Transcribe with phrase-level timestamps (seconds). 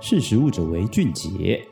[0.00, 1.66] 识时务者为俊杰。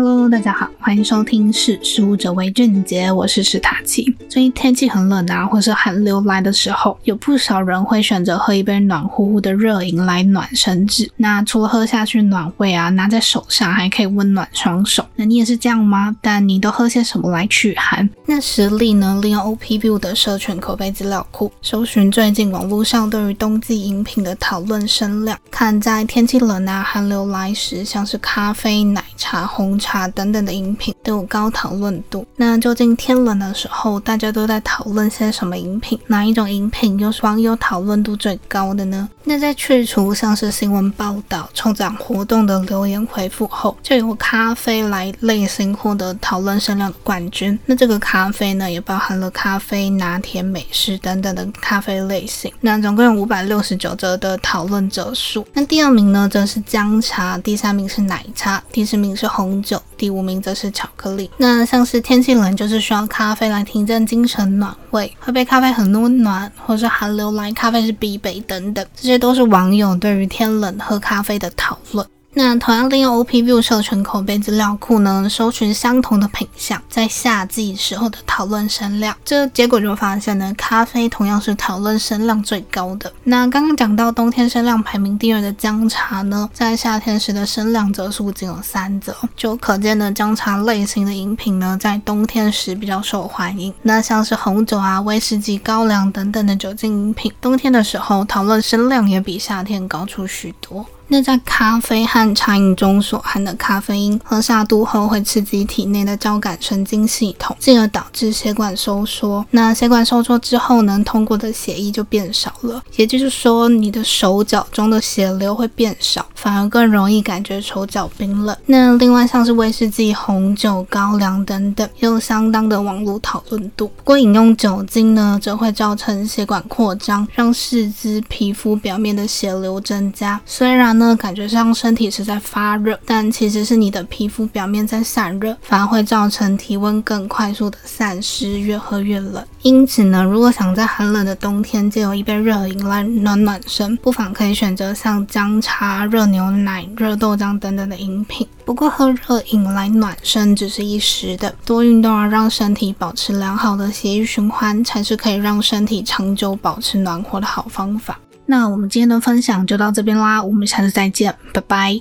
[0.00, 4.04] Hello，大家好，欢迎收听《识食物者为俊杰》，我是史塔奇。
[4.28, 11.10] 最近天气很冷啊，或是寒流来的时候，有不少人会选择喝一杯暖乎乎的热饮来暖身子。
[11.16, 15.04] 那除了喝下去暖胃啊，拿在手上还可以温暖双手。
[15.16, 16.14] 那你也是这样吗？
[16.22, 18.08] 但你都喝些什么来驱寒？
[18.24, 29.87] 那实力呢，利用 OPV 的社群口碑资料库，搜寻最近网络上对于冬季饮品的讨论声量，看在天气冷啊、寒流来时，像是咖啡、奶茶、红茶。
[29.88, 32.26] 茶等等的饮品都有高讨论度。
[32.36, 35.98] 那究竟天冷的时候，大家都在讨论些什么饮品？
[36.08, 39.08] 哪一种饮品又是网友讨论度最高的呢？
[39.24, 47.58] 那在去除像是新闻报道、抽奖活动的留言回复后，就由咖啡来类型获得讨论声量的冠军。
[47.64, 52.52] 那这个咖啡呢，也包含了咖啡、拿铁、美式等等的咖啡类型。
[52.60, 55.46] 那总共有五百六十九则的讨论者数。
[55.54, 59.82] 那第二名呢，则是姜茶，第三名是奶茶，第四名是红酒。
[59.98, 61.30] 第五名则是巧克力。
[61.36, 72.06] 那像是天气冷，就是需要咖啡来提振精神、暖胃，喝杯咖啡很温暖，或是寒流来，咖啡是必备等等，这些都是网友对于天冷喝咖啡的讨论。
[72.34, 83.12] 那同样利用 OPView 社群口碑资料库呢，搜寻相同的品项，在夏季时候的讨论声量，这、结果就发现呢，咖啡同样是讨论声量最高的。
[83.24, 93.74] 那刚刚讲到冬天声量排名第二的姜茶呢，在夏天时的声量则数仅有三则，就可见呢，姜茶类型的饮品呢，在冬天时比较受欢迎。
[93.82, 100.86] 那像是红酒啊、威士忌、高粱等等的酒精饮品，冬天的时候讨论声量也比夏天高出许多。
[101.10, 109.44] 那在咖啡和茶饮中所含的咖啡因，喝下肚后会刺激体内的交感神经系统，进而导致血管收缩。
[109.50, 118.56] 那血管收缩之后，能通过的血液就变少了，也就是说，你的手脚中的血流会变少，反而更容易感觉手脚冰冷。
[118.66, 123.88] 那另外像是威士忌、红酒、高粱等等，也有相当的网络讨论度。
[123.88, 130.40] 不过饮用酒精呢，则会造成血管扩张，让四肢皮肤表面的血流增加。
[130.46, 139.44] 虽然呢感觉上身体是在发热，但其实是你的皮肤表面在散热，反而会造成体温更快速的散失，越喝越冷。
[139.62, 148.46] 因此呢，如果想在寒冷的冬天借由一杯热饮来暖暖身，不妨可以选择像姜茶、热牛奶、热豆浆等等的饮品。
[148.64, 158.18] 不过喝热饮来暖身只是一时的，多运动而让身体保持良好的血液循环，才是可以让身体长久保持暖和的好方法。
[158.46, 162.00] 那我们今天的分享就到这边啦，我们下次再见，拜拜。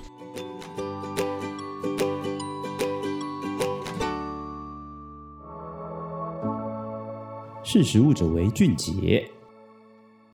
[7.64, 9.30] 识食物者为俊杰。